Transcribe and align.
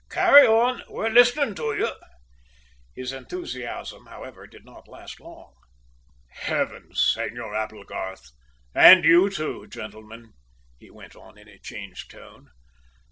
"Carry 0.09 0.47
on; 0.47 0.81
we're 0.89 1.11
listening 1.11 1.53
to 1.53 1.75
you!" 1.77 1.89
His 2.95 3.11
enthusiasm, 3.13 4.07
however, 4.07 4.47
did 4.47 4.65
not 4.65 4.87
last 4.87 5.19
very 5.19 5.29
long. 5.29 5.53
"Heavens! 6.31 6.99
Senor 7.13 7.53
Applegarth, 7.55 8.31
and 8.73 9.05
you, 9.05 9.29
too, 9.29 9.67
gentlemen," 9.67 10.33
he 10.79 10.89
went 10.89 11.15
on 11.15 11.37
in 11.37 11.47
a 11.47 11.59
changed 11.59 12.09
tone. 12.09 12.49